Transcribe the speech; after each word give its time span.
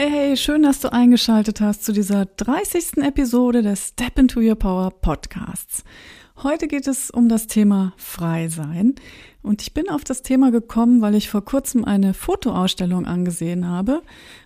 Hey, 0.00 0.10
hey, 0.10 0.36
schön, 0.36 0.62
dass 0.62 0.78
du 0.78 0.92
eingeschaltet 0.92 1.60
hast 1.60 1.84
zu 1.84 1.92
dieser 1.92 2.24
30. 2.24 2.98
Episode 2.98 3.62
des 3.62 3.88
Step 3.88 4.16
into 4.16 4.38
Your 4.38 4.54
Power 4.54 4.92
Podcasts. 4.92 5.82
Heute 6.40 6.68
geht 6.68 6.86
es 6.86 7.10
um 7.10 7.28
das 7.28 7.48
Thema 7.48 7.94
Frei 7.96 8.46
sein. 8.46 8.94
Und 9.42 9.60
ich 9.60 9.74
bin 9.74 9.88
auf 9.88 10.04
das 10.04 10.22
Thema 10.22 10.52
gekommen, 10.52 11.00
weil 11.00 11.16
ich 11.16 11.28
vor 11.28 11.44
kurzem 11.44 11.84
eine 11.84 12.14
Fotoausstellung 12.14 13.06
angesehen 13.06 13.66
habe, 13.66 14.02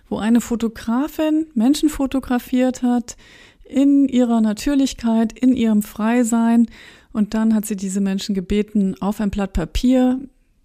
wo 0.09 0.17
eine 0.17 0.41
Fotografin 0.41 1.45
Menschen 1.53 1.89
fotografiert 1.89 2.81
hat 2.81 3.15
in 3.63 4.07
ihrer 4.07 4.41
Natürlichkeit, 4.41 5.37
in 5.37 5.55
ihrem 5.55 5.83
Freisein. 5.83 6.65
Und 7.11 7.35
dann 7.35 7.53
hat 7.53 7.67
sie 7.67 7.75
diese 7.75 8.01
Menschen 8.01 8.33
gebeten, 8.33 8.95
auf 9.01 9.21
ein 9.21 9.29
Blatt 9.29 9.53
Papier 9.53 10.19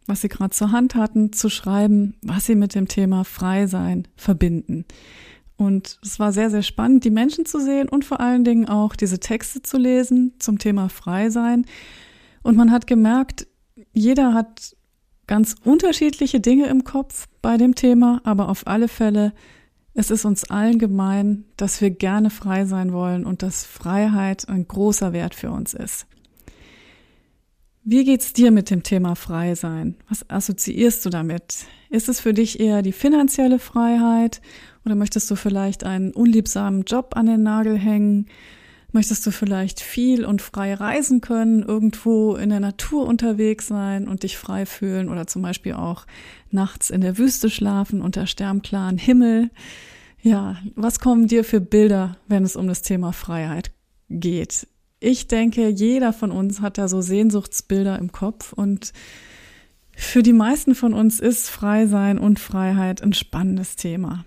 was 0.08 0.22
sie 0.22 0.28
gerade 0.28 0.50
zur 0.50 0.72
Hand 0.72 0.94
hatten, 0.94 1.32
zu 1.32 1.48
schreiben, 1.48 2.14
was 2.22 2.46
sie 2.46 2.54
mit 2.54 2.74
dem 2.74 2.88
Thema 2.88 3.24
Freisein 3.24 4.08
verbinden. 4.16 4.84
Und 5.56 5.98
es 6.02 6.18
war 6.18 6.32
sehr, 6.32 6.50
sehr 6.50 6.62
spannend, 6.62 7.04
die 7.04 7.10
Menschen 7.10 7.44
zu 7.44 7.60
sehen 7.60 7.88
und 7.88 8.05
vor 8.05 8.20
allen 8.20 8.44
Dingen 8.44 8.68
auch 8.68 8.96
diese 8.96 9.20
Texte 9.20 9.60
zu 9.60 9.77
lesen 9.77 10.34
zum 10.38 10.58
Thema 10.58 10.88
Freisein. 10.88 11.66
Und 12.42 12.56
man 12.56 12.70
hat 12.70 12.86
gemerkt, 12.86 13.46
jeder 13.92 14.34
hat 14.34 14.77
ganz 15.27 15.56
unterschiedliche 15.64 16.40
Dinge 16.40 16.66
im 16.66 16.84
Kopf 16.84 17.27
bei 17.42 17.56
dem 17.56 17.74
Thema, 17.74 18.20
aber 18.24 18.48
auf 18.48 18.66
alle 18.66 18.88
Fälle, 18.88 19.33
es 19.94 20.11
ist 20.11 20.24
uns 20.24 20.48
allen 20.48 20.78
gemein, 20.78 21.44
dass 21.56 21.80
wir 21.80 21.90
gerne 21.90 22.30
frei 22.30 22.64
sein 22.64 22.92
wollen 22.92 23.27
und 23.27 23.42
dass 23.42 23.66
Freiheit 23.66 24.48
ein 24.48 24.66
großer 24.66 25.12
Wert 25.12 25.34
für 25.34 25.50
uns 25.50 25.74
ist. 25.74 26.06
Wie 27.91 28.05
geht's 28.05 28.34
dir 28.34 28.50
mit 28.50 28.69
dem 28.69 28.83
Thema 28.83 29.14
frei 29.14 29.55
sein? 29.55 29.94
Was 30.11 30.28
assoziierst 30.28 31.06
du 31.06 31.08
damit? 31.08 31.64
Ist 31.89 32.11
es 32.11 32.20
für 32.20 32.34
dich 32.34 32.61
eher 32.61 32.83
die 32.83 32.92
finanzielle 32.92 33.58
Freiheit 33.58 34.42
oder 34.84 34.95
möchtest 34.95 35.30
du 35.30 35.36
vielleicht 35.36 35.84
einen 35.84 36.12
unliebsamen 36.12 36.83
Job 36.83 37.17
an 37.17 37.25
den 37.25 37.42
Nagel 37.42 37.78
hängen? 37.78 38.27
Möchtest 38.92 39.27
du 39.27 39.30
vielleicht 39.30 39.80
viel 39.80 40.27
und 40.27 40.42
frei 40.42 40.75
reisen 40.75 41.22
können, 41.22 41.62
irgendwo 41.62 42.36
in 42.36 42.50
der 42.50 42.61
Natur 42.61 43.06
unterwegs 43.06 43.69
sein 43.69 44.06
und 44.06 44.23
dich 44.23 44.36
frei 44.36 44.67
fühlen 44.67 45.08
oder 45.08 45.27
zum 45.27 45.41
Beispiel 45.41 45.73
auch 45.73 46.05
nachts 46.50 46.91
in 46.91 47.00
der 47.00 47.17
Wüste 47.17 47.48
schlafen 47.48 48.02
unter 48.02 48.27
sternklaren 48.27 48.98
Himmel? 48.98 49.48
Ja, 50.20 50.58
was 50.75 51.00
kommen 51.00 51.27
dir 51.27 51.42
für 51.42 51.62
Bilder, 51.62 52.19
wenn 52.27 52.45
es 52.45 52.55
um 52.55 52.69
das 52.69 52.83
Thema 52.83 53.12
Freiheit 53.14 53.70
geht? 54.11 54.67
Ich 55.00 55.28
denke, 55.28 55.68
jeder 55.68 56.12
von 56.12 56.30
uns 56.30 56.60
hat 56.60 56.78
da 56.78 56.88
so 56.88 57.00
Sehnsuchtsbilder 57.00 57.98
im 57.98 58.12
Kopf 58.12 58.52
und 58.52 58.92
für 59.96 60.22
die 60.22 60.32
meisten 60.32 60.74
von 60.74 60.94
uns 60.94 61.18
ist 61.20 61.50
Freisein 61.50 62.18
und 62.18 62.38
Freiheit 62.38 63.02
ein 63.02 63.12
spannendes 63.12 63.77
Thema. 63.77 64.24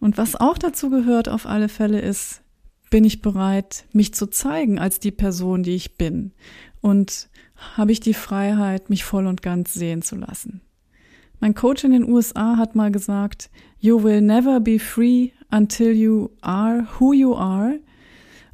Und 0.00 0.18
was 0.18 0.34
auch 0.34 0.58
dazu 0.58 0.90
gehört 0.90 1.28
auf 1.28 1.46
alle 1.46 1.68
Fälle 1.68 2.00
ist, 2.00 2.42
bin 2.90 3.04
ich 3.04 3.22
bereit, 3.22 3.84
mich 3.92 4.14
zu 4.14 4.26
zeigen 4.26 4.78
als 4.78 4.98
die 4.98 5.12
Person, 5.12 5.62
die 5.62 5.76
ich 5.76 5.96
bin? 5.96 6.32
Und 6.80 7.28
habe 7.76 7.92
ich 7.92 8.00
die 8.00 8.14
Freiheit, 8.14 8.90
mich 8.90 9.04
voll 9.04 9.26
und 9.26 9.42
ganz 9.42 9.74
sehen 9.74 10.02
zu 10.02 10.16
lassen? 10.16 10.60
Mein 11.38 11.54
Coach 11.54 11.84
in 11.84 11.92
den 11.92 12.08
USA 12.08 12.56
hat 12.56 12.74
mal 12.74 12.90
gesagt, 12.90 13.50
You 13.78 14.02
will 14.02 14.20
never 14.20 14.60
be 14.60 14.78
free 14.78 15.30
until 15.50 15.92
you 15.92 16.30
are 16.40 16.86
who 16.98 17.12
you 17.12 17.34
are. 17.34 17.78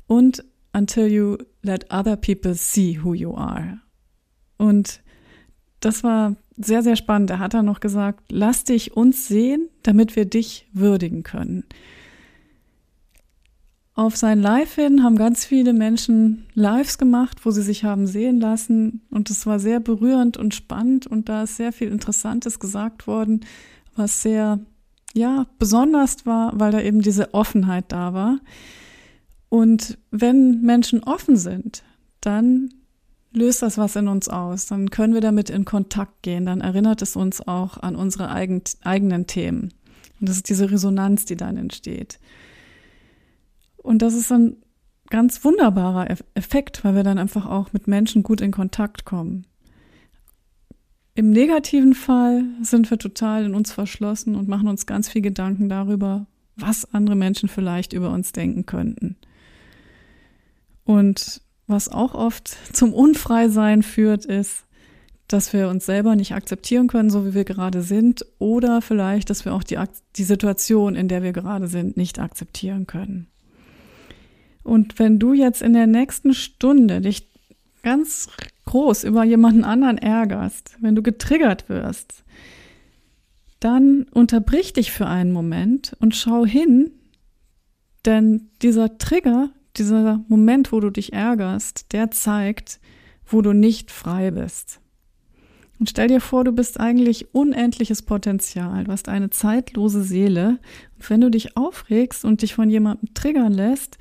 Und 0.07 0.45
until 0.77 1.07
you 1.07 1.39
let 1.63 1.91
other 1.91 2.17
people 2.17 2.55
see 2.55 3.01
who 3.03 3.15
you 3.15 3.35
are. 3.35 3.81
Und 4.59 5.01
das 5.81 6.05
war 6.05 6.37
sehr, 6.57 6.83
sehr 6.83 6.97
spannend. 6.97 7.31
Er 7.31 7.39
hat 7.39 7.55
dann 7.55 7.65
noch 7.65 7.81
gesagt, 7.81 8.25
lass 8.31 8.65
dich 8.65 8.97
uns 8.97 9.29
sehen, 9.29 9.69
damit 9.83 10.17
wir 10.17 10.25
dich 10.25 10.69
würdigen 10.73 11.23
können. 11.23 11.65
Auf 13.95 14.17
sein 14.17 14.41
Live 14.41 14.75
hin 14.75 15.03
haben 15.03 15.17
ganz 15.17 15.47
viele 15.47 15.73
Menschen 15.73 16.45
Lives 16.53 16.99
gemacht, 16.99 17.47
wo 17.47 17.51
sie 17.51 17.63
sich 17.63 17.85
haben 17.85 18.07
sehen 18.07 18.41
lassen. 18.41 19.01
Und 19.11 19.31
es 19.31 19.47
war 19.47 19.59
sehr 19.59 19.81
berührend 19.81 20.37
und 20.37 20.55
spannend. 20.55 21.07
Und 21.07 21.31
da 21.31 21.45
ist 21.45 21.57
sehr 21.57 21.73
viel 21.73 21.89
Interessantes 21.89 22.59
gesagt 22.59 23.07
worden, 23.07 23.41
was 23.95 24.21
sehr, 24.21 24.59
ja, 25.15 25.47
besonders 25.59 26.27
war, 26.27 26.53
weil 26.61 26.73
da 26.73 26.83
eben 26.83 27.01
diese 27.01 27.33
Offenheit 27.33 27.87
da 27.89 28.13
war. 28.13 28.39
Und 29.57 29.97
wenn 30.11 30.61
Menschen 30.61 31.03
offen 31.03 31.39
sind, 31.39 31.83
dann 32.21 32.75
löst 33.33 33.63
das 33.63 33.79
was 33.79 33.97
in 33.97 34.07
uns 34.07 34.29
aus. 34.29 34.67
Dann 34.67 34.91
können 34.91 35.15
wir 35.15 35.23
damit 35.23 35.49
in 35.49 35.65
Kontakt 35.65 36.23
gehen. 36.23 36.45
Dann 36.45 36.61
erinnert 36.61 37.01
es 37.01 37.17
uns 37.17 37.41
auch 37.41 37.79
an 37.79 37.97
unsere 37.97 38.29
eigen, 38.29 38.61
eigenen 38.83 39.27
Themen. 39.27 39.73
Und 40.21 40.29
das 40.29 40.37
ist 40.37 40.51
diese 40.51 40.71
Resonanz, 40.71 41.25
die 41.25 41.39
dann 41.39 41.57
entsteht. 41.57 42.19
Und 43.79 44.03
das 44.03 44.13
ist 44.13 44.31
ein 44.31 44.59
ganz 45.09 45.43
wunderbarer 45.43 46.15
Effekt, 46.35 46.85
weil 46.85 46.95
wir 46.95 47.03
dann 47.03 47.17
einfach 47.17 47.47
auch 47.47 47.73
mit 47.73 47.87
Menschen 47.87 48.23
gut 48.23 48.43
in 48.43 48.53
Kontakt 48.53 49.07
kommen. 49.07 49.47
Im 51.15 51.31
negativen 51.31 51.95
Fall 51.95 52.45
sind 52.61 52.91
wir 52.91 52.99
total 52.99 53.47
in 53.47 53.55
uns 53.55 53.73
verschlossen 53.73 54.35
und 54.35 54.49
machen 54.49 54.69
uns 54.69 54.85
ganz 54.85 55.09
viel 55.09 55.23
Gedanken 55.23 55.71
darüber, 55.71 56.27
was 56.57 56.93
andere 56.93 57.17
Menschen 57.17 57.49
vielleicht 57.49 57.95
über 57.95 58.11
uns 58.11 58.33
denken 58.33 58.67
könnten. 58.67 59.17
Und 60.87 61.43
was 61.67 61.89
auch 61.89 62.15
oft 62.15 62.57
zum 62.73 62.95
Unfreisein 62.95 63.83
führt, 63.83 64.25
ist, 64.25 64.65
dass 65.29 65.53
wir 65.53 65.69
uns 65.69 65.85
selber 65.85 66.15
nicht 66.15 66.33
akzeptieren 66.33 66.87
können, 66.87 67.11
so 67.11 67.27
wie 67.27 67.35
wir 67.35 67.45
gerade 67.45 67.83
sind, 67.83 68.25
oder 68.39 68.81
vielleicht, 68.81 69.29
dass 69.29 69.45
wir 69.45 69.53
auch 69.53 69.65
die, 69.65 69.79
die 70.15 70.25
Situation, 70.25 70.95
in 70.95 71.09
der 71.09 71.25
wir 71.25 71.33
gerade 71.33 71.67
sind, 71.67 71.97
nicht 71.97 72.21
akzeptieren 72.21 72.87
können. 72.87 73.27
Und 74.63 74.99
wenn 75.01 75.19
du 75.19 75.33
jetzt 75.33 75.63
in 75.63 75.73
der 75.73 75.89
nächsten 75.89 76.33
Stunde 76.33 77.01
dich 77.01 77.29
ganz 77.83 78.29
groß 78.65 79.05
über 79.05 79.25
jemanden 79.25 79.65
anderen 79.65 79.99
ärgerst, 79.99 80.77
wenn 80.81 80.95
du 80.95 81.03
getriggert 81.03 81.69
wirst, 81.69 82.25
dann 83.59 84.07
unterbrich 84.13 84.73
dich 84.73 84.93
für 84.93 85.07
einen 85.07 85.33
Moment 85.33 85.97
und 85.99 86.15
schau 86.15 86.47
hin, 86.47 86.91
denn 88.05 88.49
dieser 88.63 88.99
Trigger, 88.99 89.51
dieser 89.79 90.25
Moment, 90.29 90.73
wo 90.73 90.81
du 90.81 90.91
dich 90.91 91.13
ärgerst, 91.13 91.93
der 91.93 92.11
zeigt, 92.11 92.81
wo 93.27 93.43
du 93.43 93.53
nicht 93.53 93.91
frei 93.91 94.31
bist. 94.31 94.81
Und 95.79 95.91
stell 95.91 96.09
dir 96.09 96.21
vor, 96.21 96.45
du 96.45 96.53
bist 96.53 96.81
eigentlich 96.81 97.35
unendliches 97.35 98.03
Potenzial, 98.03 98.85
du 98.85 98.93
hast 98.93 99.09
eine 99.09 99.31
zeitlose 99.31 100.03
Seele. 100.03 100.59
Und 100.97 101.11
wenn 101.11 101.21
du 101.21 101.31
dich 101.31 101.57
aufregst 101.57 102.25
und 102.25 102.43
dich 102.43 102.55
von 102.55 102.71
jemandem 102.71 103.13
triggern 103.13 103.53
lässt, 103.53 103.99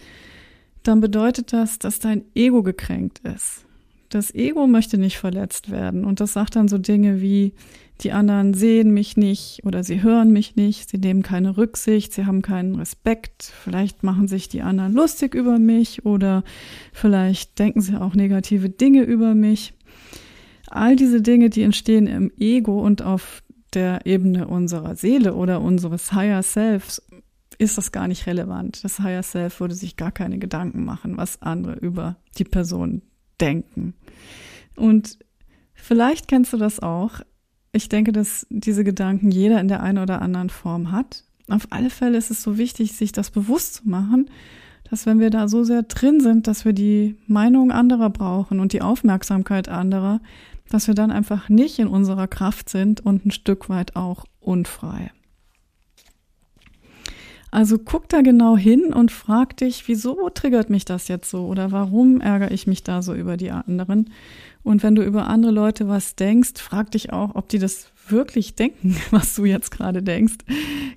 dann 0.84 1.02
bedeutet 1.02 1.52
das, 1.52 1.80
dass 1.80 2.00
dein 2.00 2.24
Ego 2.34 2.64
gekränkt 2.64 3.20
ist. 3.20 3.65
Das 4.10 4.34
Ego 4.34 4.68
möchte 4.68 4.98
nicht 4.98 5.18
verletzt 5.18 5.72
werden 5.72 6.06
und 6.06 6.20
das 6.20 6.34
sagt 6.34 6.56
dann 6.56 6.68
so 6.68 6.78
Dinge 6.78 7.22
wie, 7.22 7.54
die 8.02 8.12
anderen 8.12 8.54
sehen 8.54 8.94
mich 8.94 9.16
nicht 9.16 9.62
oder 9.64 9.84
sie 9.84 10.04
hören 10.04 10.32
mich 10.32 10.56
nicht, 10.56 10.90
sie 10.90 10.98
nehmen 10.98 11.24
keine 11.24 11.58
Rücksicht, 11.58 12.14
sie 12.14 12.26
haben 12.26 12.42
keinen 12.42 12.76
Respekt, 12.76 13.54
vielleicht 13.64 14.04
machen 14.04 14.28
sich 14.28 14.50
die 14.50 14.62
anderen 14.62 14.94
lustig 14.94 15.34
über 15.34 15.60
mich 15.60 16.06
oder 16.06 16.44
vielleicht 16.92 17.58
denken 17.58 17.82
sie 17.82 18.00
auch 18.00 18.14
negative 18.14 18.70
Dinge 18.70 19.04
über 19.04 19.34
mich. 19.34 19.74
All 20.68 20.96
diese 20.96 21.22
Dinge, 21.22 21.50
die 21.50 21.62
entstehen 21.62 22.08
im 22.08 22.32
Ego 22.38 22.82
und 22.82 23.02
auf 23.02 23.44
der 23.74 24.06
Ebene 24.06 24.48
unserer 24.48 24.96
Seele 24.96 25.36
oder 25.36 25.62
unseres 25.62 26.12
Higher 26.12 26.44
Selves, 26.44 27.02
ist 27.58 27.78
das 27.78 27.94
gar 27.94 28.08
nicht 28.08 28.28
relevant. 28.28 28.84
Das 28.84 29.00
Higher 29.00 29.24
Self 29.24 29.60
würde 29.62 29.76
sich 29.76 29.96
gar 29.96 30.12
keine 30.12 30.38
Gedanken 30.38 30.84
machen, 30.84 31.18
was 31.18 31.42
andere 31.42 31.76
über 31.76 32.18
die 32.38 32.44
Person 32.44 33.02
denken. 33.40 33.94
Und 34.76 35.20
vielleicht 35.74 36.28
kennst 36.28 36.54
du 36.54 36.58
das 36.58 36.80
auch. 36.80 37.22
Ich 37.72 37.90
denke, 37.90 38.12
dass 38.12 38.46
diese 38.50 38.84
Gedanken 38.84 39.32
jeder 39.32 39.60
in 39.60 39.68
der 39.68 39.84
einen 39.84 39.98
oder 40.00 40.22
anderen 40.22 40.50
Form 40.50 40.92
hat. 40.92 41.24
Auf 41.50 41.68
alle 41.70 41.90
Fälle 41.90 42.18
ist 42.18 42.32
es 42.32 42.42
so 42.42 42.58
wichtig, 42.58 42.94
sich 42.94 43.12
das 43.12 43.30
bewusst 43.32 43.76
zu 43.76 43.90
machen, 43.90 44.30
dass 44.90 45.06
wenn 45.06 45.20
wir 45.20 45.30
da 45.30 45.48
so 45.48 45.64
sehr 45.64 45.84
drin 45.84 46.20
sind, 46.20 46.48
dass 46.48 46.66
wir 46.66 46.74
die 46.74 47.18
Meinung 47.28 47.72
anderer 47.72 48.10
brauchen 48.10 48.60
und 48.60 48.74
die 48.74 48.82
Aufmerksamkeit 48.82 49.70
anderer, 49.70 50.22
dass 50.70 50.88
wir 50.88 50.96
dann 50.96 51.12
einfach 51.12 51.50
nicht 51.50 51.80
in 51.80 51.88
unserer 51.88 52.28
Kraft 52.28 52.70
sind 52.70 53.02
und 53.02 53.26
ein 53.26 53.32
Stück 53.32 53.70
weit 53.70 53.96
auch 53.96 54.26
unfrei. 54.40 55.12
Also 57.56 57.80
guck 57.80 58.10
da 58.10 58.20
genau 58.20 58.58
hin 58.58 58.94
und 58.94 59.14
frag 59.14 59.56
dich, 59.56 59.88
wieso 59.88 60.30
triggert 60.30 60.70
mich 60.70 60.84
das 60.84 61.08
jetzt 61.08 61.30
so 61.30 61.46
oder 61.46 61.72
warum 61.72 62.20
ärgere 62.20 62.52
ich 62.52 62.68
mich 62.68 62.84
da 62.84 63.02
so 63.02 63.14
über 63.14 63.38
die 63.38 63.50
anderen? 63.50 64.10
Und 64.64 64.84
wenn 64.84 64.94
du 64.94 65.02
über 65.02 65.28
andere 65.30 65.54
Leute 65.54 65.88
was 65.88 66.18
denkst, 66.18 66.56
frag 66.58 66.92
dich 66.92 67.14
auch, 67.14 67.34
ob 67.34 67.48
die 67.48 67.58
das 67.58 67.94
wirklich 68.10 68.56
denken, 68.56 68.98
was 69.12 69.36
du 69.36 69.46
jetzt 69.46 69.72
gerade 69.72 70.04
denkst. 70.04 70.36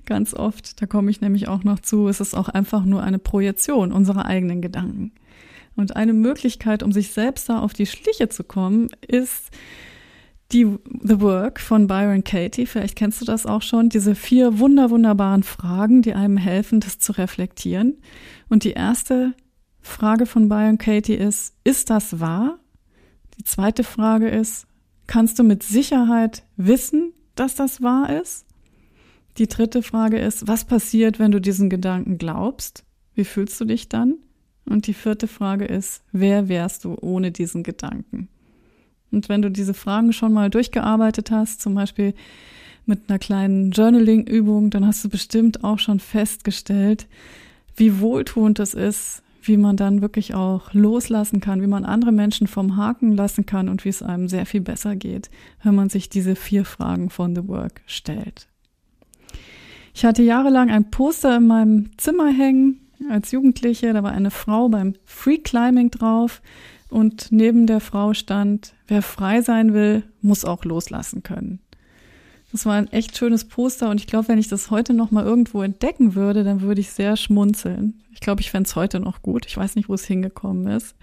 Ganz 0.05 0.33
oft, 0.33 0.81
da 0.81 0.85
komme 0.85 1.09
ich 1.11 1.21
nämlich 1.21 1.47
auch 1.47 1.63
noch 1.63 1.79
zu, 1.79 2.09
es 2.09 2.19
ist 2.19 2.35
auch 2.35 2.49
einfach 2.49 2.83
nur 2.83 3.03
eine 3.03 3.19
Projektion 3.19 3.93
unserer 3.93 4.25
eigenen 4.25 4.61
Gedanken. 4.61 5.13
Und 5.77 5.95
eine 5.95 6.11
Möglichkeit, 6.11 6.83
um 6.83 6.91
sich 6.91 7.11
selbst 7.13 7.47
da 7.47 7.61
auf 7.61 7.71
die 7.71 7.85
Schliche 7.85 8.27
zu 8.27 8.43
kommen, 8.43 8.89
ist 9.07 9.49
die 10.51 10.65
The 11.01 11.21
Work 11.21 11.59
von 11.59 11.87
Byron 11.87 12.23
Katie. 12.23 12.65
Vielleicht 12.65 12.95
kennst 12.95 13.21
du 13.21 13.25
das 13.25 13.45
auch 13.45 13.61
schon. 13.61 13.89
Diese 13.89 14.15
vier 14.15 14.59
wunder 14.59 14.89
wunderbaren 14.89 15.43
Fragen, 15.43 16.01
die 16.01 16.13
einem 16.13 16.37
helfen, 16.37 16.79
das 16.79 16.99
zu 16.99 17.11
reflektieren. 17.11 17.97
Und 18.49 18.63
die 18.63 18.71
erste 18.71 19.33
Frage 19.81 20.25
von 20.25 20.49
Byron 20.49 20.77
Katie 20.77 21.15
ist, 21.15 21.55
ist 21.63 21.89
das 21.89 22.19
wahr? 22.19 22.59
Die 23.37 23.43
zweite 23.43 23.83
Frage 23.83 24.27
ist, 24.27 24.65
kannst 25.07 25.39
du 25.39 25.43
mit 25.43 25.63
Sicherheit 25.63 26.43
wissen, 26.57 27.13
dass 27.35 27.55
das 27.55 27.81
wahr 27.81 28.21
ist? 28.21 28.45
Die 29.37 29.47
dritte 29.47 29.83
Frage 29.83 30.19
ist, 30.19 30.47
was 30.47 30.65
passiert, 30.65 31.19
wenn 31.19 31.31
du 31.31 31.39
diesen 31.39 31.69
Gedanken 31.69 32.17
glaubst? 32.17 32.83
Wie 33.13 33.23
fühlst 33.23 33.59
du 33.61 33.65
dich 33.65 33.87
dann? 33.87 34.15
Und 34.65 34.87
die 34.87 34.93
vierte 34.93 35.27
Frage 35.27 35.65
ist, 35.65 36.03
wer 36.11 36.49
wärst 36.49 36.83
du 36.85 36.95
ohne 36.99 37.31
diesen 37.31 37.63
Gedanken? 37.63 38.29
Und 39.11 39.29
wenn 39.29 39.41
du 39.41 39.49
diese 39.49 39.73
Fragen 39.73 40.13
schon 40.13 40.33
mal 40.33 40.49
durchgearbeitet 40.49 41.31
hast, 41.31 41.61
zum 41.61 41.75
Beispiel 41.75 42.13
mit 42.85 43.09
einer 43.09 43.19
kleinen 43.19 43.71
Journaling-Übung, 43.71 44.69
dann 44.69 44.85
hast 44.85 45.03
du 45.03 45.09
bestimmt 45.09 45.63
auch 45.63 45.79
schon 45.79 45.99
festgestellt, 45.99 47.07
wie 47.75 47.99
wohltuend 47.99 48.59
es 48.59 48.73
ist, 48.73 49.23
wie 49.41 49.57
man 49.57 49.77
dann 49.77 50.01
wirklich 50.01 50.33
auch 50.33 50.73
loslassen 50.73 51.39
kann, 51.39 51.61
wie 51.61 51.67
man 51.67 51.85
andere 51.85 52.11
Menschen 52.11 52.47
vom 52.47 52.75
Haken 52.75 53.13
lassen 53.13 53.45
kann 53.45 53.69
und 53.69 53.85
wie 53.85 53.89
es 53.89 54.03
einem 54.03 54.27
sehr 54.27 54.45
viel 54.45 54.61
besser 54.61 54.95
geht, 54.95 55.29
wenn 55.63 55.75
man 55.75 55.89
sich 55.89 56.09
diese 56.09 56.35
vier 56.35 56.65
Fragen 56.65 57.09
von 57.09 57.35
The 57.35 57.47
Work 57.47 57.81
stellt. 57.85 58.47
Ich 59.93 60.05
hatte 60.05 60.23
jahrelang 60.23 60.69
ein 60.69 60.91
Poster 60.91 61.37
in 61.37 61.47
meinem 61.47 61.97
Zimmer 61.97 62.31
hängen 62.31 62.79
als 63.09 63.31
Jugendliche. 63.31 63.93
Da 63.93 64.03
war 64.03 64.11
eine 64.11 64.31
Frau 64.31 64.69
beim 64.69 64.93
Free 65.05 65.37
Climbing 65.37 65.91
drauf 65.91 66.41
und 66.89 67.31
neben 67.31 67.67
der 67.67 67.79
Frau 67.79 68.13
stand, 68.13 68.73
wer 68.87 69.01
frei 69.01 69.41
sein 69.41 69.73
will, 69.73 70.03
muss 70.21 70.45
auch 70.45 70.65
loslassen 70.65 71.23
können. 71.23 71.59
Das 72.51 72.65
war 72.65 72.73
ein 72.73 72.91
echt 72.91 73.15
schönes 73.15 73.45
Poster 73.45 73.89
und 73.89 73.99
ich 73.99 74.07
glaube, 74.07 74.27
wenn 74.27 74.39
ich 74.39 74.47
das 74.47 74.71
heute 74.71 74.93
noch 74.93 75.11
mal 75.11 75.23
irgendwo 75.23 75.61
entdecken 75.61 76.15
würde, 76.15 76.43
dann 76.43 76.61
würde 76.61 76.81
ich 76.81 76.89
sehr 76.89 77.15
schmunzeln. 77.15 78.01
Ich 78.11 78.21
glaube, 78.21 78.41
ich 78.41 78.49
fände 78.49 78.67
es 78.67 78.75
heute 78.75 78.99
noch 78.99 79.21
gut. 79.21 79.45
Ich 79.45 79.55
weiß 79.55 79.75
nicht, 79.75 79.87
wo 79.87 79.93
es 79.93 80.05
hingekommen 80.05 80.67
ist. 80.67 80.95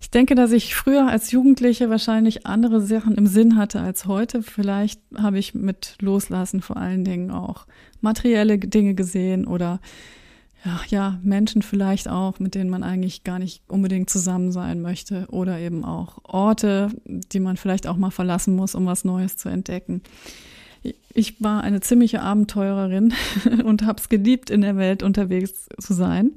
Ich 0.00 0.10
denke, 0.10 0.34
dass 0.34 0.50
ich 0.50 0.74
früher 0.74 1.06
als 1.06 1.30
Jugendliche 1.30 1.88
wahrscheinlich 1.88 2.46
andere 2.46 2.80
Sachen 2.80 3.14
im 3.14 3.26
Sinn 3.26 3.56
hatte 3.56 3.80
als 3.80 4.06
heute. 4.06 4.42
Vielleicht 4.42 5.00
habe 5.16 5.38
ich 5.38 5.54
mit 5.54 5.96
Loslassen 6.00 6.62
vor 6.62 6.78
allen 6.78 7.04
Dingen 7.04 7.30
auch 7.30 7.66
materielle 8.00 8.58
Dinge 8.58 8.94
gesehen 8.94 9.46
oder 9.46 9.78
ja, 10.64 10.80
ja, 10.88 11.20
Menschen 11.22 11.62
vielleicht 11.62 12.08
auch, 12.08 12.38
mit 12.38 12.54
denen 12.54 12.68
man 12.68 12.82
eigentlich 12.82 13.24
gar 13.24 13.38
nicht 13.38 13.62
unbedingt 13.66 14.10
zusammen 14.10 14.52
sein 14.52 14.82
möchte 14.82 15.26
oder 15.30 15.58
eben 15.58 15.84
auch 15.84 16.18
Orte, 16.24 16.90
die 17.04 17.40
man 17.40 17.56
vielleicht 17.56 17.86
auch 17.86 17.96
mal 17.96 18.10
verlassen 18.10 18.56
muss, 18.56 18.74
um 18.74 18.84
was 18.84 19.04
Neues 19.04 19.36
zu 19.36 19.48
entdecken. 19.48 20.02
Ich 21.14 21.42
war 21.42 21.62
eine 21.62 21.80
ziemliche 21.80 22.20
Abenteurerin 22.20 23.14
und 23.64 23.84
habe 23.84 24.00
es 24.00 24.08
geliebt, 24.08 24.50
in 24.50 24.60
der 24.60 24.76
Welt 24.76 25.02
unterwegs 25.02 25.68
zu 25.78 25.94
sein. 25.94 26.32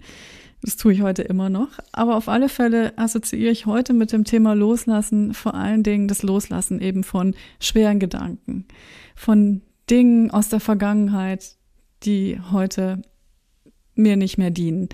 Das 0.61 0.77
tue 0.77 0.93
ich 0.93 1.01
heute 1.01 1.23
immer 1.23 1.49
noch. 1.49 1.67
Aber 1.91 2.15
auf 2.15 2.29
alle 2.29 2.47
Fälle 2.47 2.97
assoziiere 2.97 3.51
ich 3.51 3.65
heute 3.65 3.91
mit 3.91 4.13
dem 4.13 4.23
Thema 4.23 4.53
Loslassen 4.53 5.33
vor 5.33 5.53
allen 5.53 5.83
Dingen 5.83 6.07
das 6.07 6.23
Loslassen 6.23 6.79
eben 6.79 7.03
von 7.03 7.35
schweren 7.59 7.99
Gedanken, 7.99 8.65
von 9.15 9.61
Dingen 9.89 10.31
aus 10.31 10.47
der 10.47 10.61
Vergangenheit, 10.61 11.57
die 12.03 12.39
heute 12.51 13.01
mir 13.95 14.17
nicht 14.17 14.37
mehr 14.37 14.51
dienen, 14.51 14.89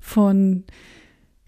von 0.00 0.64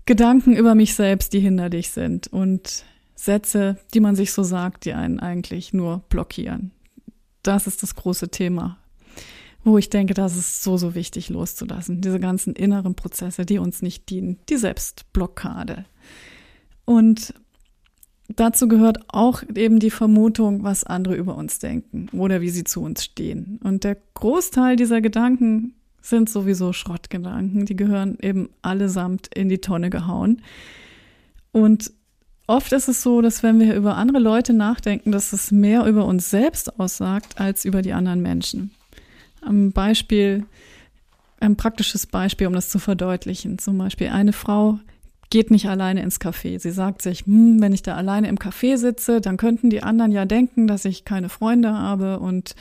Gedanken 0.07 0.57
über 0.57 0.75
mich 0.75 0.95
selbst, 0.95 1.33
die 1.33 1.41
hinderlich 1.41 1.91
sind 1.91 2.29
und 2.29 2.85
Sätze, 3.15 3.79
die 3.95 4.01
man 4.01 4.17
sich 4.17 4.33
so 4.33 4.43
sagt, 4.43 4.85
die 4.85 4.95
einen 4.95 5.21
eigentlich 5.21 5.73
nur 5.73 6.03
blockieren. 6.09 6.73
Das 7.43 7.67
ist 7.67 7.83
das 7.83 7.95
große 7.95 8.31
Thema, 8.31 8.79
wo 9.63 9.79
ich 9.79 9.91
denke, 9.91 10.15
das 10.15 10.37
ist 10.37 10.63
so, 10.63 10.77
so 10.77 10.95
wichtig 10.95 11.29
loszulassen. 11.29 12.01
Diese 12.01 12.19
ganzen 12.19 12.55
inneren 12.55 12.95
Prozesse, 12.95 13.47
die 13.47 13.59
uns 13.59 13.81
nicht 13.81 14.11
dienen, 14.11 14.39
die 14.49 14.57
Selbstblockade. 14.57 15.85
Und 16.85 17.35
dazu 18.29 18.67
gehört 18.67 18.99
auch 19.09 19.43
eben 19.55 19.79
die 19.79 19.91
Vermutung, 19.91 20.65
was 20.65 20.83
andere 20.83 21.15
über 21.15 21.37
uns 21.37 21.61
denken 21.61 22.09
oder 22.13 22.41
wie 22.41 22.51
sie 22.51 22.65
zu 22.65 22.83
uns 22.83 23.05
stehen. 23.05 23.61
Und 23.63 23.85
der 23.85 23.99
Großteil 24.15 24.75
dieser 24.75 25.01
Gedanken 25.01 25.75
sind 26.03 26.29
sowieso 26.29 26.73
Schrottgedanken. 26.73 27.65
Die 27.65 27.77
gehören 27.77 28.19
eben 28.21 28.51
allesamt 28.61 29.29
in 29.35 29.49
die 29.49 29.59
Tonne 29.59 29.89
gehauen. 29.89 30.43
Und 31.53 31.93
oft 32.47 32.73
ist 32.73 32.89
es 32.89 33.03
so, 33.03 33.23
dass 33.23 33.43
wenn 33.43 33.61
wir 33.61 33.75
über 33.75 33.97
andere 33.97 34.19
Leute 34.19 34.53
nachdenken, 34.53 35.13
dass 35.13 35.33
es 35.33 35.51
mehr 35.53 35.87
über 35.87 36.05
uns 36.05 36.29
selbst 36.29 36.79
aussagt 36.79 37.41
als 37.41 37.65
über 37.65 37.83
die 37.83 37.93
anderen 37.93 38.21
Menschen. 38.21 38.73
Ein 39.41 39.73
Beispiel, 39.73 40.45
ein 41.41 41.57
praktisches 41.57 42.07
Beispiel, 42.07 42.47
um 42.47 42.53
das 42.53 42.69
zu 42.69 42.79
verdeutlichen. 42.79 43.59
Zum 43.59 43.79
Beispiel 43.79 44.09
eine 44.09 44.33
Frau 44.33 44.79
geht 45.31 45.51
nicht 45.51 45.67
alleine 45.67 46.03
ins 46.03 46.21
Café. 46.21 46.59
Sie 46.59 46.71
sagt 46.71 47.01
sich, 47.01 47.25
hm, 47.27 47.61
wenn 47.61 47.73
ich 47.73 47.83
da 47.83 47.97
alleine 47.97 48.29
im 48.29 48.39
Café 48.39 48.77
sitze, 48.77 49.21
dann 49.21 49.39
könnten 49.39 49.71
die 49.71 49.83
anderen 49.83 50.13
ja 50.13 50.27
denken, 50.27 50.67
dass 50.67 50.85
ich 50.85 51.07
keine 51.07 51.31
Freunde 51.31 51.73
habe 51.73 52.19
und 52.19 52.55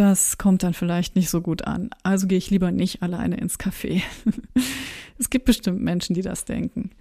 das 0.00 0.38
kommt 0.38 0.62
dann 0.62 0.72
vielleicht 0.72 1.14
nicht 1.14 1.28
so 1.28 1.42
gut 1.42 1.66
an. 1.66 1.90
Also 2.02 2.26
gehe 2.26 2.38
ich 2.38 2.48
lieber 2.48 2.72
nicht 2.72 3.02
alleine 3.02 3.36
ins 3.36 3.58
Café. 3.58 4.00
es 5.18 5.28
gibt 5.28 5.44
bestimmt 5.44 5.82
Menschen, 5.82 6.14
die 6.14 6.22
das 6.22 6.46
denken. 6.46 6.92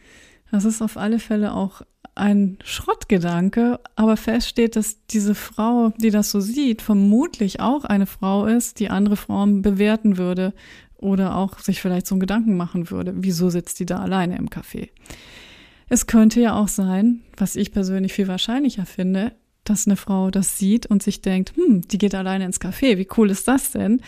Das 0.52 0.66
ist 0.66 0.82
auf 0.82 0.98
alle 0.98 1.20
Fälle 1.20 1.54
auch 1.54 1.82
ein 2.16 2.58
Schrottgedanke, 2.62 3.80
aber 3.96 4.18
fest 4.18 4.50
steht, 4.50 4.76
dass 4.76 5.06
diese 5.06 5.34
Frau, 5.34 5.94
die 5.98 6.10
das 6.10 6.30
so 6.30 6.42
sieht, 6.42 6.82
vermutlich 6.82 7.62
auch 7.62 7.86
eine 7.86 8.06
Frau 8.06 8.46
ist, 8.46 8.82
die 8.82 8.90
andere 8.90 9.16
Frauen 9.16 9.62
bewerten 9.62 10.18
würde 10.18 10.54
oder 10.98 11.38
auch 11.38 11.60
sich 11.60 11.82
vielleicht 11.82 12.06
so 12.06 12.16
einen 12.16 12.20
Gedanken 12.20 12.58
machen 12.58 12.92
würde, 12.92 13.14
wieso 13.16 13.50
sitzt 13.50 13.80
die 13.80 13.86
da 13.86 14.00
alleine 14.00 14.38
im 14.38 14.50
Café. 14.50 14.90
Es 15.88 16.06
könnte 16.06 16.42
ja 16.42 16.54
auch 16.54 16.68
sein, 16.68 17.22
was 17.38 17.56
ich 17.56 17.72
persönlich 17.72 18.12
viel 18.12 18.28
wahrscheinlicher 18.28 18.86
finde, 18.86 19.32
dass 19.70 19.88
eine 19.88 19.96
Frau 19.96 20.32
das 20.32 20.58
sieht 20.58 20.86
und 20.88 21.04
sich 21.04 21.22
denkt, 21.22 21.54
hm, 21.56 21.82
die 21.88 21.98
geht 21.98 22.16
alleine 22.16 22.46
ins 22.46 22.60
Café, 22.60 22.98
wie 22.98 23.08
cool 23.18 23.30
ist 23.30 23.48
das 23.48 23.72
denn? 23.72 24.02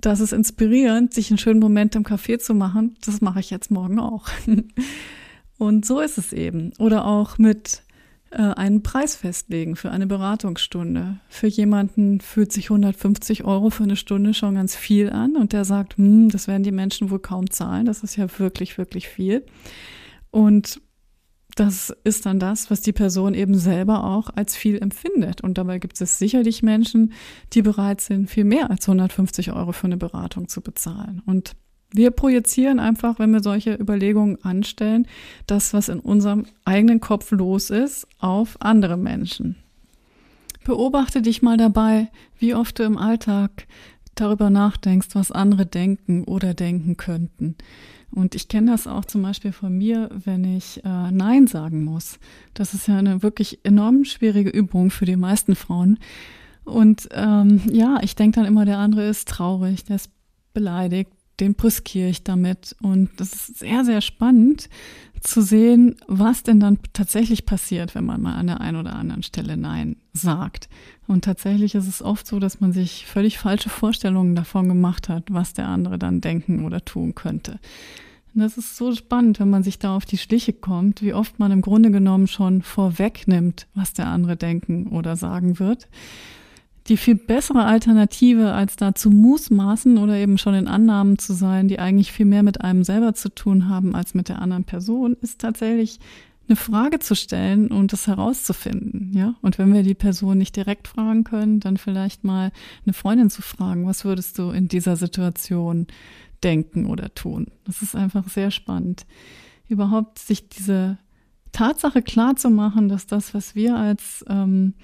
Das 0.00 0.20
ist 0.20 0.32
inspirierend, 0.32 1.14
sich 1.14 1.30
einen 1.30 1.38
schönen 1.38 1.60
Moment 1.60 1.94
im 1.96 2.04
Café 2.04 2.38
zu 2.38 2.54
machen. 2.54 2.96
Das 3.04 3.20
mache 3.20 3.40
ich 3.40 3.50
jetzt 3.50 3.70
morgen 3.70 3.98
auch. 3.98 4.28
und 5.58 5.86
so 5.86 6.00
ist 6.00 6.18
es 6.18 6.32
eben. 6.32 6.72
Oder 6.78 7.06
auch 7.06 7.38
mit 7.38 7.82
äh, 8.30 8.42
einen 8.42 8.82
Preis 8.82 9.16
festlegen 9.16 9.74
für 9.74 9.90
eine 9.90 10.06
Beratungsstunde. 10.06 11.18
Für 11.28 11.46
jemanden 11.46 12.20
fühlt 12.20 12.52
sich 12.52 12.66
150 12.66 13.44
Euro 13.44 13.70
für 13.70 13.84
eine 13.84 13.96
Stunde 13.96 14.34
schon 14.34 14.56
ganz 14.56 14.76
viel 14.76 15.10
an 15.10 15.36
und 15.36 15.52
der 15.52 15.64
sagt, 15.64 15.96
hm, 15.96 16.28
das 16.28 16.46
werden 16.46 16.62
die 16.62 16.72
Menschen 16.72 17.10
wohl 17.10 17.20
kaum 17.20 17.50
zahlen. 17.50 17.86
Das 17.86 18.02
ist 18.02 18.16
ja 18.16 18.26
wirklich, 18.38 18.76
wirklich 18.76 19.08
viel. 19.08 19.44
Und 20.30 20.80
das 21.56 21.90
ist 22.04 22.26
dann 22.26 22.38
das, 22.38 22.70
was 22.70 22.82
die 22.82 22.92
Person 22.92 23.34
eben 23.34 23.54
selber 23.54 24.04
auch 24.04 24.30
als 24.34 24.54
viel 24.54 24.78
empfindet. 24.78 25.40
Und 25.40 25.58
dabei 25.58 25.78
gibt 25.78 26.00
es 26.00 26.18
sicherlich 26.18 26.62
Menschen, 26.62 27.12
die 27.54 27.62
bereit 27.62 28.00
sind, 28.00 28.30
viel 28.30 28.44
mehr 28.44 28.70
als 28.70 28.86
150 28.86 29.52
Euro 29.52 29.72
für 29.72 29.86
eine 29.86 29.96
Beratung 29.96 30.48
zu 30.48 30.60
bezahlen. 30.60 31.22
Und 31.24 31.56
wir 31.90 32.10
projizieren 32.10 32.78
einfach, 32.78 33.18
wenn 33.18 33.32
wir 33.32 33.42
solche 33.42 33.74
Überlegungen 33.74 34.42
anstellen, 34.44 35.08
das, 35.46 35.72
was 35.72 35.88
in 35.88 36.00
unserem 36.00 36.44
eigenen 36.66 37.00
Kopf 37.00 37.30
los 37.30 37.70
ist, 37.70 38.06
auf 38.18 38.56
andere 38.60 38.98
Menschen. 38.98 39.56
Beobachte 40.64 41.22
dich 41.22 41.40
mal 41.40 41.56
dabei, 41.56 42.08
wie 42.38 42.54
oft 42.54 42.78
du 42.78 42.82
im 42.82 42.98
Alltag 42.98 43.66
darüber 44.14 44.50
nachdenkst, 44.50 45.08
was 45.14 45.32
andere 45.32 45.64
denken 45.64 46.24
oder 46.24 46.52
denken 46.52 46.96
könnten. 46.96 47.56
Und 48.10 48.34
ich 48.34 48.48
kenne 48.48 48.70
das 48.70 48.86
auch 48.86 49.04
zum 49.04 49.22
Beispiel 49.22 49.52
von 49.52 49.76
mir, 49.76 50.10
wenn 50.12 50.44
ich 50.44 50.82
äh, 50.84 51.10
Nein 51.10 51.46
sagen 51.46 51.84
muss. 51.84 52.18
Das 52.54 52.72
ist 52.72 52.88
ja 52.88 52.98
eine 52.98 53.22
wirklich 53.22 53.60
enorm 53.64 54.04
schwierige 54.04 54.50
Übung 54.50 54.90
für 54.90 55.04
die 55.04 55.16
meisten 55.16 55.54
Frauen. 55.54 55.98
Und 56.64 57.08
ähm, 57.12 57.60
ja, 57.70 57.98
ich 58.02 58.16
denke 58.16 58.40
dann 58.40 58.46
immer, 58.46 58.64
der 58.64 58.78
andere 58.78 59.08
ist 59.08 59.28
traurig, 59.28 59.84
der 59.84 59.96
ist 59.96 60.10
beleidigt, 60.54 61.10
den 61.40 61.54
brüskiere 61.54 62.08
ich 62.08 62.24
damit. 62.24 62.74
Und 62.82 63.10
das 63.18 63.32
ist 63.32 63.58
sehr, 63.58 63.84
sehr 63.84 64.00
spannend 64.00 64.68
zu 65.20 65.42
sehen, 65.42 65.96
was 66.06 66.42
denn 66.42 66.60
dann 66.60 66.78
tatsächlich 66.92 67.46
passiert, 67.46 67.94
wenn 67.94 68.04
man 68.04 68.22
mal 68.22 68.34
an 68.34 68.46
der 68.46 68.60
einen 68.60 68.78
oder 68.78 68.94
anderen 68.94 69.22
Stelle 69.22 69.56
Nein 69.56 69.96
sagt. 70.16 70.68
Und 71.06 71.24
tatsächlich 71.24 71.74
ist 71.74 71.86
es 71.86 72.02
oft 72.02 72.26
so, 72.26 72.38
dass 72.38 72.60
man 72.60 72.72
sich 72.72 73.06
völlig 73.06 73.38
falsche 73.38 73.68
Vorstellungen 73.68 74.34
davon 74.34 74.68
gemacht 74.68 75.08
hat, 75.08 75.24
was 75.30 75.52
der 75.52 75.68
andere 75.68 75.98
dann 75.98 76.20
denken 76.20 76.64
oder 76.64 76.84
tun 76.84 77.14
könnte. 77.14 77.58
Und 78.34 78.42
das 78.42 78.58
ist 78.58 78.76
so 78.76 78.94
spannend, 78.94 79.40
wenn 79.40 79.48
man 79.48 79.62
sich 79.62 79.78
da 79.78 79.96
auf 79.96 80.04
die 80.04 80.18
Schliche 80.18 80.52
kommt, 80.52 81.00
wie 81.00 81.14
oft 81.14 81.38
man 81.38 81.52
im 81.52 81.62
Grunde 81.62 81.90
genommen 81.90 82.26
schon 82.26 82.60
vorwegnimmt, 82.60 83.66
was 83.74 83.94
der 83.94 84.08
andere 84.08 84.36
denken 84.36 84.88
oder 84.88 85.16
sagen 85.16 85.58
wird. 85.58 85.88
Die 86.88 86.98
viel 86.98 87.14
bessere 87.14 87.64
Alternative, 87.64 88.52
als 88.52 88.76
da 88.76 88.94
zu 88.94 89.10
Mußmaßen 89.10 89.96
oder 89.96 90.16
eben 90.16 90.36
schon 90.36 90.54
in 90.54 90.68
Annahmen 90.68 91.18
zu 91.18 91.32
sein, 91.32 91.66
die 91.66 91.78
eigentlich 91.78 92.12
viel 92.12 92.26
mehr 92.26 92.42
mit 92.42 92.60
einem 92.60 92.84
selber 92.84 93.14
zu 93.14 93.34
tun 93.34 93.70
haben 93.70 93.94
als 93.94 94.12
mit 94.12 94.28
der 94.28 94.42
anderen 94.42 94.64
Person, 94.64 95.16
ist 95.22 95.40
tatsächlich 95.40 95.98
eine 96.48 96.56
Frage 96.56 96.98
zu 96.98 97.14
stellen 97.16 97.68
und 97.68 97.92
das 97.92 98.06
herauszufinden, 98.06 99.12
ja. 99.14 99.34
Und 99.42 99.58
wenn 99.58 99.72
wir 99.72 99.82
die 99.82 99.94
Person 99.94 100.38
nicht 100.38 100.54
direkt 100.54 100.88
fragen 100.88 101.24
können, 101.24 101.60
dann 101.60 101.76
vielleicht 101.76 102.24
mal 102.24 102.52
eine 102.84 102.92
Freundin 102.92 103.30
zu 103.30 103.42
fragen, 103.42 103.86
was 103.86 104.04
würdest 104.04 104.38
du 104.38 104.50
in 104.50 104.68
dieser 104.68 104.96
Situation 104.96 105.86
denken 106.44 106.86
oder 106.86 107.14
tun? 107.14 107.48
Das 107.64 107.82
ist 107.82 107.96
einfach 107.96 108.28
sehr 108.28 108.50
spannend. 108.50 109.06
Überhaupt 109.68 110.18
sich 110.18 110.48
diese 110.48 110.98
Tatsache 111.52 112.02
klar 112.02 112.36
zu 112.36 112.50
machen, 112.50 112.88
dass 112.88 113.06
das, 113.06 113.34
was 113.34 113.54
wir 113.54 113.76
als 113.76 114.24
ähm, 114.28 114.74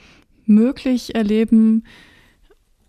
möglich 0.47 1.15
erleben, 1.15 1.85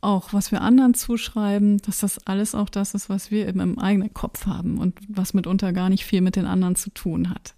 auch 0.02 0.34
was 0.34 0.52
wir 0.52 0.62
anderen 0.62 0.94
zuschreiben, 0.94 1.78
dass 1.80 2.00
das 2.00 2.26
alles 2.28 2.56
auch 2.56 2.70
das 2.70 2.94
ist, 2.94 3.10
was 3.10 3.32
wir 3.32 3.48
eben 3.48 3.60
im 3.60 3.80
eigenen 3.80 4.14
Kopf 4.14 4.46
haben 4.46 4.78
und 4.78 5.00
was 5.08 5.34
mitunter 5.34 5.74
gar 5.74 5.90
nicht 5.90 6.06
viel 6.06 6.22
mit 6.22 6.36
den 6.36 6.46
anderen 6.46 6.76
zu 6.76 6.90
tun 6.92 7.30
hat. 7.30 7.56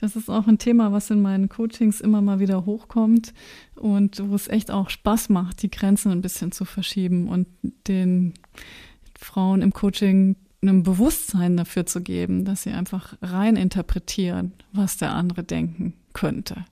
Das 0.00 0.16
ist 0.16 0.30
auch 0.30 0.46
ein 0.46 0.58
Thema, 0.58 0.92
was 0.92 1.10
in 1.10 1.20
meinen 1.20 1.50
Coachings 1.50 2.00
immer 2.00 2.22
mal 2.22 2.40
wieder 2.40 2.64
hochkommt 2.64 3.34
und 3.76 4.22
wo 4.28 4.34
es 4.34 4.48
echt 4.48 4.70
auch 4.70 4.88
Spaß 4.88 5.28
macht, 5.28 5.62
die 5.62 5.70
Grenzen 5.70 6.10
ein 6.10 6.22
bisschen 6.22 6.52
zu 6.52 6.64
verschieben 6.64 7.28
und 7.28 7.46
den 7.86 8.32
Frauen 9.18 9.60
im 9.60 9.72
Coaching 9.74 10.36
ein 10.62 10.82
Bewusstsein 10.82 11.56
dafür 11.56 11.86
zu 11.86 12.00
geben, 12.00 12.44
dass 12.44 12.62
sie 12.62 12.70
einfach 12.70 13.16
rein 13.20 13.56
interpretieren, 13.56 14.52
was 14.72 14.96
der 14.96 15.12
andere 15.12 15.42
denken 15.42 15.94
könnte. 16.12 16.64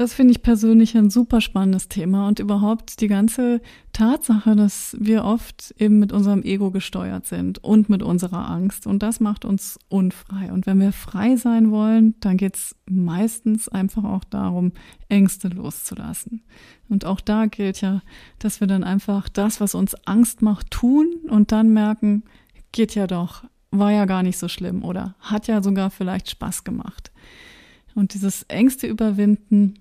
Das 0.00 0.14
finde 0.14 0.32
ich 0.32 0.40
persönlich 0.40 0.96
ein 0.96 1.10
super 1.10 1.42
spannendes 1.42 1.88
Thema 1.88 2.26
und 2.26 2.38
überhaupt 2.38 3.02
die 3.02 3.06
ganze 3.06 3.60
Tatsache, 3.92 4.56
dass 4.56 4.96
wir 4.98 5.26
oft 5.26 5.74
eben 5.78 5.98
mit 5.98 6.10
unserem 6.10 6.42
Ego 6.42 6.70
gesteuert 6.70 7.26
sind 7.26 7.62
und 7.62 7.90
mit 7.90 8.02
unserer 8.02 8.48
Angst. 8.48 8.86
Und 8.86 9.02
das 9.02 9.20
macht 9.20 9.44
uns 9.44 9.78
unfrei. 9.90 10.52
Und 10.52 10.64
wenn 10.64 10.80
wir 10.80 10.92
frei 10.92 11.36
sein 11.36 11.70
wollen, 11.70 12.14
dann 12.20 12.38
geht 12.38 12.56
es 12.56 12.74
meistens 12.88 13.68
einfach 13.68 14.04
auch 14.04 14.24
darum, 14.24 14.72
Ängste 15.10 15.48
loszulassen. 15.48 16.44
Und 16.88 17.04
auch 17.04 17.20
da 17.20 17.44
gilt 17.44 17.82
ja, 17.82 18.00
dass 18.38 18.60
wir 18.60 18.68
dann 18.68 18.84
einfach 18.84 19.28
das, 19.28 19.60
was 19.60 19.74
uns 19.74 19.94
Angst 20.06 20.40
macht, 20.40 20.70
tun 20.70 21.08
und 21.28 21.52
dann 21.52 21.74
merken, 21.74 22.22
geht 22.72 22.94
ja 22.94 23.06
doch, 23.06 23.44
war 23.70 23.92
ja 23.92 24.06
gar 24.06 24.22
nicht 24.22 24.38
so 24.38 24.48
schlimm 24.48 24.82
oder 24.82 25.14
hat 25.20 25.46
ja 25.46 25.62
sogar 25.62 25.90
vielleicht 25.90 26.30
Spaß 26.30 26.64
gemacht. 26.64 27.12
Und 27.94 28.14
dieses 28.14 28.44
Ängste 28.44 28.86
überwinden 28.86 29.74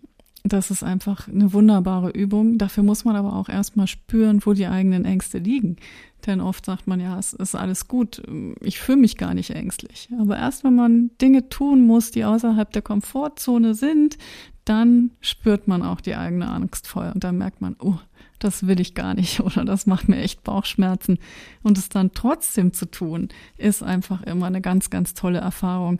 das 0.43 0.71
ist 0.71 0.83
einfach 0.83 1.27
eine 1.27 1.53
wunderbare 1.53 2.11
Übung. 2.11 2.57
Dafür 2.57 2.83
muss 2.83 3.05
man 3.05 3.15
aber 3.15 3.33
auch 3.33 3.49
erstmal 3.49 3.87
spüren, 3.87 4.45
wo 4.45 4.53
die 4.53 4.67
eigenen 4.67 5.05
Ängste 5.05 5.37
liegen. 5.37 5.77
Denn 6.25 6.41
oft 6.41 6.65
sagt 6.65 6.87
man 6.87 6.99
ja, 6.99 7.17
es 7.17 7.33
ist 7.33 7.55
alles 7.55 7.87
gut, 7.87 8.21
ich 8.61 8.79
fühle 8.79 8.99
mich 8.99 9.17
gar 9.17 9.33
nicht 9.33 9.51
ängstlich. 9.51 10.09
Aber 10.19 10.37
erst 10.37 10.63
wenn 10.63 10.75
man 10.75 11.11
Dinge 11.21 11.49
tun 11.49 11.85
muss, 11.85 12.11
die 12.11 12.25
außerhalb 12.25 12.71
der 12.71 12.81
Komfortzone 12.81 13.73
sind, 13.73 14.17
dann 14.65 15.11
spürt 15.21 15.67
man 15.67 15.81
auch 15.81 16.01
die 16.01 16.15
eigene 16.15 16.49
Angst 16.49 16.87
voll 16.87 17.11
und 17.13 17.23
dann 17.23 17.37
merkt 17.37 17.61
man, 17.61 17.75
oh, 17.79 17.97
das 18.37 18.67
will 18.67 18.79
ich 18.79 18.95
gar 18.95 19.13
nicht 19.13 19.39
oder 19.41 19.65
das 19.65 19.85
macht 19.85 20.09
mir 20.09 20.17
echt 20.17 20.43
Bauchschmerzen. 20.43 21.19
Und 21.63 21.77
es 21.77 21.89
dann 21.89 22.11
trotzdem 22.13 22.73
zu 22.73 22.85
tun, 22.85 23.29
ist 23.57 23.83
einfach 23.83 24.23
immer 24.23 24.47
eine 24.47 24.61
ganz, 24.61 24.89
ganz 24.89 25.13
tolle 25.13 25.39
Erfahrung, 25.39 25.99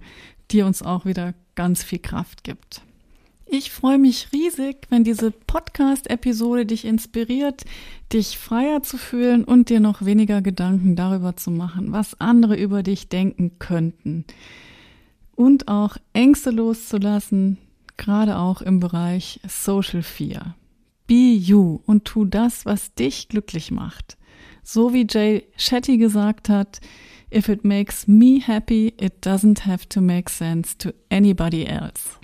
die 0.51 0.62
uns 0.62 0.81
auch 0.81 1.05
wieder 1.05 1.34
ganz 1.55 1.84
viel 1.84 2.00
Kraft 2.00 2.43
gibt. 2.43 2.81
Ich 3.51 3.72
freue 3.72 3.98
mich 3.98 4.27
riesig, 4.32 4.86
wenn 4.91 5.03
diese 5.03 5.32
Podcast-Episode 5.32 6.68
dich 6.68 6.86
inspiriert, 6.86 7.65
dich 8.13 8.38
freier 8.38 8.84
zu 8.84 9.00
fühlen 9.00 9.44
und 9.44 9.70
dir 9.70 9.79
noch 9.79 10.06
weniger 10.06 10.44
Gedanken 10.44 10.96
darüber 10.96 11.36
zu 11.36 11.50
machen, 11.50 11.91
was 11.91 12.22
andere 12.22 12.56
über 12.56 12.84
dich 12.84 13.10
denken 13.10 13.58
könnten. 13.58 14.25
Und 15.36 15.68
auch 15.68 15.98
Ängste 16.13 16.51
loszulassen, 16.51 17.58
gerade 17.98 18.38
auch 18.38 18.62
im 18.62 18.79
Bereich 18.79 19.39
Social 19.48 20.03
Fear. 20.03 20.56
Be 21.08 21.34
you 21.34 21.79
und 21.88 22.06
tu 22.06 22.25
das, 22.25 22.68
was 22.68 22.94
dich 22.94 23.29
glücklich 23.29 23.72
macht. 23.72 24.20
So 24.62 24.94
wie 24.94 25.08
Jay 25.10 25.48
Shetty 25.58 25.98
gesagt 25.98 26.50
hat, 26.50 26.82
if 27.34 27.50
it 27.50 27.65
makes 27.65 28.08
me 28.08 28.39
happy, 28.46 28.94
it 29.01 29.25
doesn't 29.25 29.65
have 29.65 29.89
to 29.89 30.01
make 30.01 30.29
sense 30.29 30.77
to 30.77 30.91
anybody 31.10 31.65
else. 31.65 32.20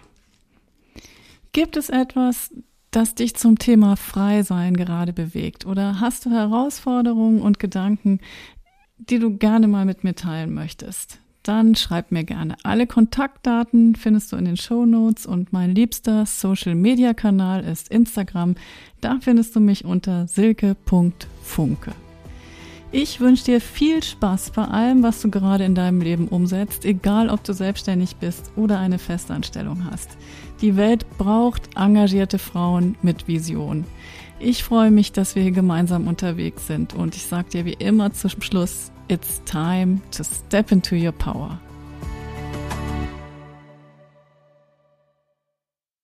Gibt 1.56 1.78
es 1.78 1.88
etwas, 1.88 2.54
das 2.92 3.16
dich 3.16 3.36
zum 3.36 3.58
Thema 3.58 3.96
Freisein 3.96 4.76
gerade 4.76 5.14
bewegt? 5.14 5.66
Oder 5.66 6.02
hast 6.02 6.26
du 6.26 6.30
Herausforderungen 6.30 7.42
und 7.42 7.60
Gedanken, 7.60 8.20
die 8.98 9.20
du 9.20 9.38
gerne 9.38 9.70
mal 9.70 9.86
mit 9.86 10.04
mir 10.04 10.16
teilen 10.16 10.54
möchtest? 10.54 11.20
Dann 11.44 11.76
schreib 11.76 12.12
mir 12.12 12.26
gerne. 12.26 12.58
Alle 12.64 12.88
Kontaktdaten 12.88 13.96
findest 13.96 14.34
du 14.34 14.36
in 14.36 14.44
den 14.44 14.58
Show 14.58 14.86
Notes 14.86 15.26
und 15.26 15.54
mein 15.54 15.74
liebster 15.74 16.26
Social 16.26 16.76
Media 16.76 17.14
Kanal 17.14 17.64
ist 17.64 17.88
Instagram. 17.88 18.56
Da 19.00 19.20
findest 19.22 19.56
du 19.56 19.62
mich 19.62 19.86
unter 19.86 20.28
silke.funke. 20.28 21.94
Ich 22.98 23.20
wünsche 23.20 23.44
dir 23.44 23.60
viel 23.60 24.02
Spaß 24.02 24.52
bei 24.52 24.64
allem, 24.64 25.04
was 25.04 25.22
du 25.22 25.30
gerade 25.30 25.66
in 25.66 25.76
deinem 25.76 26.00
Leben 26.00 26.30
umsetzt, 26.30 26.86
egal 26.86 27.30
ob 27.30 27.44
du 27.44 27.54
selbstständig 27.54 28.16
bist 28.16 28.54
oder 28.56 28.80
eine 28.80 29.00
Festanstellung 29.00 29.84
hast. 29.92 30.12
Die 30.62 30.78
Welt 30.78 31.06
braucht 31.18 31.76
engagierte 31.76 32.40
Frauen 32.40 32.96
mit 33.02 33.28
Vision. 33.28 33.84
Ich 34.40 34.64
freue 34.64 34.92
mich, 34.92 35.12
dass 35.12 35.36
wir 35.36 35.44
hier 35.44 35.52
gemeinsam 35.52 36.08
unterwegs 36.08 36.68
sind 36.68 36.94
und 36.94 37.18
ich 37.18 37.26
sage 37.26 37.50
dir 37.50 37.66
wie 37.66 37.74
immer 37.74 38.14
zum 38.14 38.42
Schluss, 38.42 38.94
it's 39.10 39.42
time 39.44 40.00
to 40.16 40.24
step 40.24 40.72
into 40.72 40.96
your 40.96 41.12
power. 41.12 41.60